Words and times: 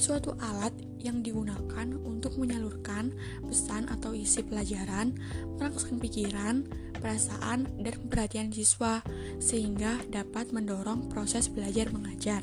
suatu 0.00 0.32
alat 0.40 0.72
yang 1.02 1.20
digunakan 1.20 1.84
untuk 2.00 2.38
menyalurkan 2.40 3.12
pesan 3.44 3.90
atau 3.92 4.16
isi 4.16 4.40
pelajaran, 4.40 5.12
merangsang 5.58 6.00
pikiran, 6.00 6.64
perasaan, 6.96 7.68
dan 7.82 7.96
perhatian 8.08 8.48
siswa, 8.54 9.04
sehingga 9.42 10.00
dapat 10.08 10.54
mendorong 10.54 11.10
proses 11.12 11.50
belajar 11.50 11.90
mengajar. 11.92 12.40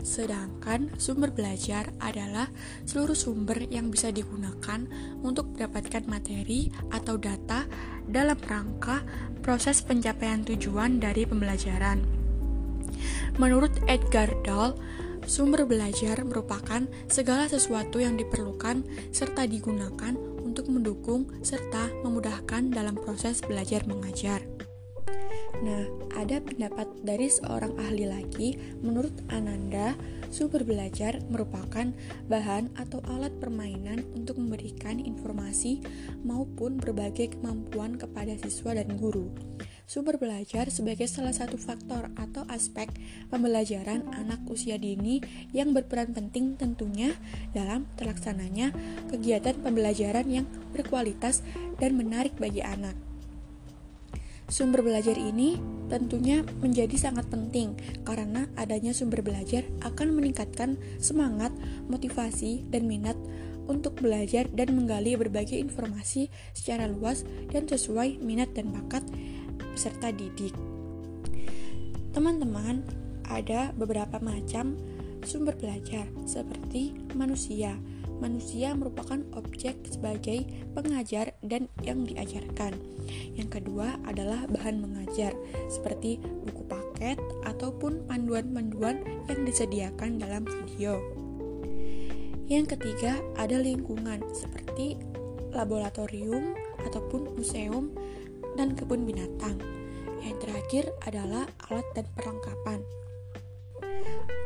Sedangkan 0.00 0.88
sumber 0.96 1.28
belajar 1.32 1.92
adalah 2.00 2.48
seluruh 2.88 3.16
sumber 3.16 3.68
yang 3.68 3.92
bisa 3.92 4.08
digunakan 4.08 4.88
untuk 5.20 5.52
mendapatkan 5.56 6.04
materi 6.08 6.72
atau 6.88 7.20
data 7.20 7.68
dalam 8.08 8.36
rangka 8.40 9.04
proses 9.44 9.84
pencapaian 9.84 10.44
tujuan 10.44 11.00
dari 11.00 11.28
pembelajaran. 11.28 12.00
Menurut 13.36 13.72
Edgar 13.88 14.32
Dahl, 14.44 14.76
sumber 15.24 15.64
belajar 15.64 16.20
merupakan 16.24 16.84
segala 17.08 17.48
sesuatu 17.48 18.00
yang 18.00 18.16
diperlukan 18.16 18.84
serta 19.14 19.48
digunakan 19.48 20.16
untuk 20.42 20.66
mendukung 20.66 21.30
serta 21.46 21.88
memudahkan 22.02 22.74
dalam 22.74 22.98
proses 22.98 23.40
belajar 23.44 23.86
mengajar. 23.86 24.42
Nah, 25.58 25.82
ada 26.14 26.38
pendapat 26.38 26.86
dari 27.02 27.26
seorang 27.26 27.74
ahli 27.82 28.06
lagi, 28.06 28.54
menurut 28.80 29.12
Ananda, 29.28 29.98
sumber 30.30 30.62
belajar 30.62 31.18
merupakan 31.26 31.90
bahan 32.30 32.70
atau 32.78 33.02
alat 33.10 33.34
permainan 33.42 34.06
untuk 34.14 34.38
memberikan 34.38 35.02
informasi 35.02 35.82
maupun 36.22 36.78
berbagai 36.78 37.34
kemampuan 37.34 37.98
kepada 37.98 38.38
siswa 38.38 38.78
dan 38.78 38.94
guru. 38.94 39.34
Sumber 39.90 40.22
belajar 40.22 40.70
sebagai 40.70 41.10
salah 41.10 41.34
satu 41.34 41.58
faktor 41.58 42.14
atau 42.14 42.46
aspek 42.46 42.86
pembelajaran 43.26 44.06
anak 44.14 44.38
usia 44.46 44.78
dini 44.78 45.18
yang 45.50 45.74
berperan 45.74 46.14
penting 46.14 46.54
tentunya 46.54 47.10
dalam 47.50 47.90
terlaksananya 47.98 48.70
kegiatan 49.10 49.58
pembelajaran 49.58 50.30
yang 50.30 50.46
berkualitas 50.70 51.42
dan 51.82 51.98
menarik 51.98 52.38
bagi 52.38 52.62
anak. 52.62 53.09
Sumber 54.50 54.82
belajar 54.82 55.14
ini 55.14 55.62
tentunya 55.86 56.42
menjadi 56.58 56.98
sangat 56.98 57.30
penting 57.30 57.78
karena 58.02 58.50
adanya 58.58 58.90
sumber 58.90 59.22
belajar 59.22 59.62
akan 59.86 60.10
meningkatkan 60.10 60.74
semangat, 60.98 61.54
motivasi, 61.86 62.66
dan 62.66 62.90
minat 62.90 63.14
untuk 63.70 63.94
belajar 64.02 64.50
dan 64.50 64.74
menggali 64.74 65.14
berbagai 65.14 65.54
informasi 65.54 66.26
secara 66.50 66.90
luas 66.90 67.22
dan 67.54 67.70
sesuai 67.70 68.18
minat 68.18 68.50
dan 68.50 68.74
bakat 68.74 69.06
peserta 69.70 70.10
didik. 70.10 70.50
Teman-teman, 72.10 72.82
ada 73.30 73.70
beberapa 73.78 74.18
macam 74.18 74.74
sumber 75.22 75.54
belajar 75.54 76.10
seperti 76.26 76.98
manusia, 77.14 77.78
manusia 78.20 78.76
merupakan 78.76 79.18
objek 79.34 79.80
sebagai 79.88 80.44
pengajar 80.76 81.34
dan 81.42 81.66
yang 81.82 82.04
diajarkan. 82.04 82.76
Yang 83.34 83.60
kedua 83.60 83.98
adalah 84.06 84.46
bahan 84.46 84.78
mengajar, 84.78 85.34
seperti 85.72 86.20
buku 86.20 86.62
paket 86.68 87.18
ataupun 87.48 88.04
panduan-panduan 88.06 89.02
yang 89.26 89.40
disediakan 89.48 90.20
dalam 90.20 90.44
video. 90.44 91.00
Yang 92.50 92.76
ketiga 92.76 93.18
ada 93.38 93.56
lingkungan, 93.56 94.20
seperti 94.34 94.98
laboratorium 95.54 96.54
ataupun 96.82 97.34
museum 97.38 97.94
dan 98.58 98.74
kebun 98.74 99.06
binatang. 99.06 99.58
Yang 100.20 100.36
terakhir 100.44 100.84
adalah 101.06 101.46
alat 101.70 101.86
dan 101.96 102.06
perlengkapan. 102.18 102.80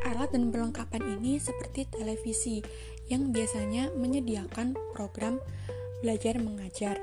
Alat 0.05 0.31
dan 0.37 0.53
perlengkapan 0.53 1.03
ini 1.19 1.41
seperti 1.41 1.89
televisi 1.89 2.61
yang 3.09 3.31
biasanya 3.35 3.93
menyediakan 3.97 4.77
program 4.93 5.41
belajar 6.05 6.37
mengajar. 6.41 6.97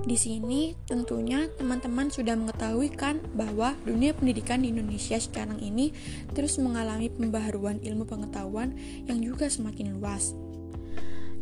Di 0.00 0.16
sini 0.16 0.72
tentunya 0.88 1.50
teman-teman 1.60 2.08
sudah 2.08 2.32
mengetahui 2.32 2.88
kan 2.94 3.20
bahwa 3.36 3.76
dunia 3.84 4.16
pendidikan 4.16 4.64
di 4.64 4.72
Indonesia 4.72 5.20
sekarang 5.20 5.60
ini 5.60 5.92
terus 6.32 6.56
mengalami 6.56 7.12
pembaharuan 7.12 7.82
ilmu 7.84 8.08
pengetahuan 8.08 8.72
yang 9.04 9.20
juga 9.20 9.50
semakin 9.52 10.00
luas. 10.00 10.32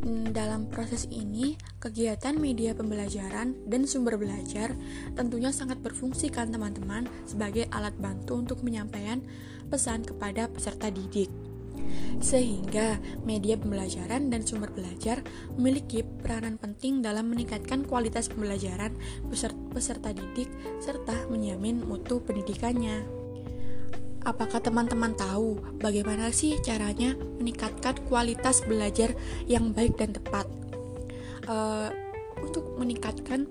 Dalam 0.09 0.71
proses 0.71 1.11
ini, 1.11 1.59
kegiatan 1.83 2.39
media 2.39 2.71
pembelajaran 2.71 3.67
dan 3.67 3.83
sumber 3.83 4.15
belajar 4.15 4.71
tentunya 5.19 5.51
sangat 5.51 5.83
berfungsi 5.83 6.31
kan 6.31 6.55
teman-teman 6.55 7.11
sebagai 7.27 7.67
alat 7.75 7.99
bantu 7.99 8.39
untuk 8.39 8.63
menyampaikan 8.63 9.27
pesan 9.69 10.07
kepada 10.07 10.47
peserta 10.49 10.89
didik. 10.95 11.48
Sehingga 12.19 12.99
media 13.23 13.55
pembelajaran 13.55 14.31
dan 14.31 14.43
sumber 14.43 14.75
belajar 14.75 15.23
memiliki 15.55 16.03
peranan 16.03 16.59
penting 16.59 17.01
dalam 17.01 17.31
meningkatkan 17.31 17.87
kualitas 17.87 18.29
pembelajaran 18.29 18.95
peserta 19.75 20.11
didik 20.11 20.51
serta 20.83 21.29
menjamin 21.31 21.83
mutu 21.85 22.19
pendidikannya. 22.23 23.07
Apakah 24.27 24.61
teman-teman 24.61 25.15
tahu 25.15 25.63
bagaimana 25.79 26.35
sih 26.35 26.59
caranya 26.61 27.15
meningkatkan 27.39 27.97
kualitas 28.11 28.61
belajar 28.67 29.15
yang 29.47 29.71
baik 29.73 29.97
dan 29.97 30.13
tepat? 30.13 30.45
Uh, 31.49 31.89
untuk 32.43 32.77
meningkatkan 32.79 33.49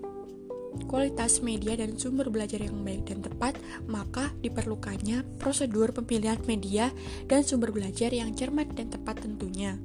kualitas 0.85 1.41
media 1.41 1.73
dan 1.73 1.97
sumber 1.97 2.29
belajar 2.29 2.61
yang 2.61 2.85
baik 2.85 3.09
dan 3.09 3.25
tepat, 3.25 3.57
maka 3.89 4.29
diperlukannya 4.45 5.25
prosedur 5.41 5.89
pemilihan 5.95 6.37
media 6.45 6.93
dan 7.25 7.41
sumber 7.41 7.73
belajar 7.73 8.13
yang 8.13 8.37
cermat 8.37 8.69
dan 8.77 8.93
tepat 8.93 9.25
tentunya. 9.25 9.79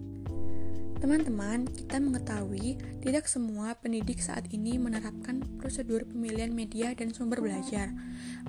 Teman-teman, 1.02 1.66
kita 1.66 1.98
mengetahui 1.98 2.78
tidak 3.02 3.26
semua 3.26 3.74
pendidik 3.74 4.22
saat 4.22 4.46
ini 4.54 4.78
menerapkan 4.78 5.42
prosedur 5.58 6.06
pemilihan 6.06 6.54
media 6.54 6.94
dan 6.94 7.10
sumber 7.10 7.42
belajar. 7.42 7.90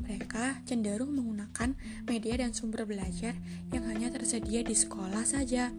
Mereka 0.06 0.62
cenderung 0.62 1.18
menggunakan 1.18 1.74
media 2.06 2.46
dan 2.46 2.54
sumber 2.54 2.86
belajar 2.86 3.34
yang 3.74 3.90
hanya 3.90 4.14
tersedia 4.14 4.62
di 4.62 4.78
sekolah 4.78 5.26
saja, 5.26 5.74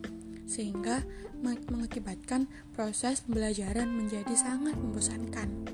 sehingga 0.51 1.07
mengakibatkan 1.45 2.51
proses 2.75 3.23
pembelajaran 3.23 3.87
menjadi 3.95 4.35
sangat 4.35 4.75
membosankan. 4.75 5.74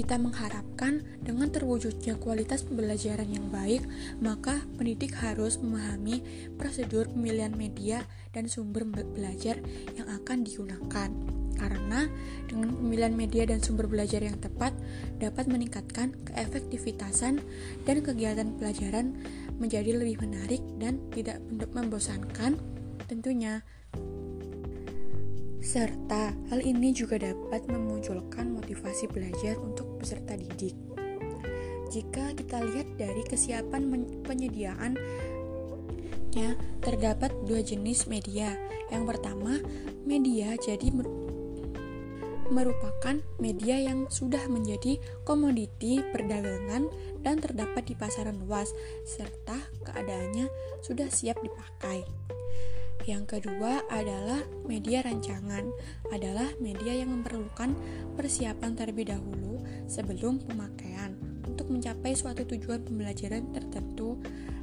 Kita 0.00 0.16
mengharapkan 0.16 1.04
dengan 1.20 1.52
terwujudnya 1.52 2.16
kualitas 2.16 2.64
pembelajaran 2.64 3.28
yang 3.28 3.52
baik, 3.52 3.84
maka 4.24 4.64
pendidik 4.80 5.12
harus 5.12 5.60
memahami 5.60 6.24
prosedur 6.56 7.04
pemilihan 7.12 7.52
media 7.52 8.08
dan 8.32 8.48
sumber 8.48 8.88
belajar 8.88 9.60
yang 9.92 10.08
akan 10.08 10.40
digunakan. 10.40 11.12
Karena 11.52 12.08
dengan 12.48 12.72
pemilihan 12.80 13.12
media 13.12 13.44
dan 13.44 13.60
sumber 13.60 13.92
belajar 13.92 14.24
yang 14.24 14.40
tepat 14.40 14.72
dapat 15.20 15.52
meningkatkan 15.52 16.16
keefektivitasan 16.32 17.44
dan 17.84 17.96
kegiatan 18.00 18.56
pelajaran 18.56 19.20
menjadi 19.60 20.00
lebih 20.00 20.16
menarik 20.24 20.64
dan 20.80 20.96
tidak 21.12 21.44
membosankan 21.76 22.56
tentunya 23.04 23.60
serta 25.60 26.32
hal 26.48 26.64
ini 26.64 26.96
juga 26.96 27.20
dapat 27.20 27.68
memunculkan 27.68 28.48
motivasi 28.56 29.12
belajar 29.12 29.60
untuk 29.60 29.89
peserta 30.00 30.34
didik. 30.34 30.74
Jika 31.90 32.32
kita 32.38 32.62
lihat 32.64 32.88
dari 32.96 33.22
kesiapan 33.26 33.90
penyediaan 34.24 34.94
ya, 36.32 36.54
terdapat 36.80 37.34
dua 37.44 37.60
jenis 37.60 38.06
media. 38.06 38.54
Yang 38.88 39.04
pertama, 39.14 39.58
media 40.06 40.54
jadi 40.58 40.88
merupakan 42.50 43.22
media 43.38 43.78
yang 43.78 44.10
sudah 44.10 44.42
menjadi 44.50 44.98
komoditi 45.22 46.02
perdagangan 46.10 46.90
dan 47.22 47.36
terdapat 47.38 47.86
di 47.86 47.94
pasaran 47.94 48.42
luas 48.42 48.74
serta 49.06 49.58
keadaannya 49.86 50.50
sudah 50.82 51.06
siap 51.06 51.38
dipakai. 51.42 52.02
Yang 53.08 53.40
kedua 53.40 53.80
adalah 53.88 54.44
media 54.68 55.00
rancangan, 55.00 55.72
adalah 56.12 56.52
media 56.60 56.92
yang 56.92 57.08
memerlukan 57.16 57.72
persiapan 58.16 58.76
terlebih 58.76 59.08
dahulu 59.08 59.64
sebelum 59.88 60.40
pemakaian 60.44 61.16
untuk 61.48 61.72
mencapai 61.72 62.12
suatu 62.12 62.44
tujuan 62.44 62.84
pembelajaran 62.84 63.48
tertentu. 63.56 64.20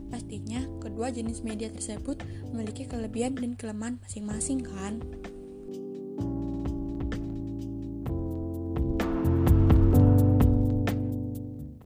Pastinya 0.07 0.63
kedua 0.79 1.11
jenis 1.11 1.43
media 1.43 1.67
tersebut 1.67 2.23
memiliki 2.53 2.87
kelebihan 2.87 3.35
dan 3.35 3.59
kelemahan 3.59 3.99
masing-masing 4.05 4.63
kan? 4.63 5.03